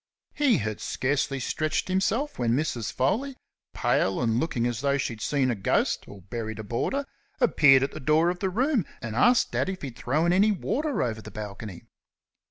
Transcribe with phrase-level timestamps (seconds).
[0.33, 2.91] He had scarcely stretched himself when Mrs.
[2.91, 3.37] Foley,
[3.75, 7.05] pale and looking as though she had seen a ghost or buried a boarder,
[7.39, 11.03] appeared at the door of the room, and asked Dad if he'd thrown any water
[11.03, 11.83] over the balcony.